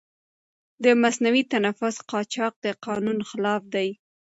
[0.83, 3.89] د مصنوعي تنفس قاچاق د قانون خلاف دی.